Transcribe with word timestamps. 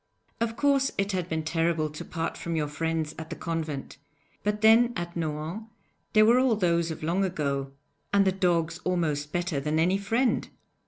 Of 0.39 0.57
course 0.57 0.91
it 0.97 1.11
had 1.11 1.29
been 1.29 1.43
terrible 1.43 1.87
to 1.91 2.03
part 2.03 2.35
from 2.35 2.55
your 2.55 2.67
friends 2.67 3.13
at 3.19 3.29
the 3.29 3.35
convent, 3.35 3.99
but 4.43 4.61
then 4.61 4.93
at 4.95 5.15
Nohant 5.15 5.65
there 6.13 6.25
were 6.25 6.39
all 6.39 6.55
those 6.55 6.89
of 6.89 7.03
long 7.03 7.23
ago 7.23 7.73
and 8.11 8.25
the 8.25 8.31
dogs 8.31 8.79
almost 8.83 9.31
better 9.31 9.59
than 9.59 9.77
any 9.77 9.99
friend! 9.99 10.49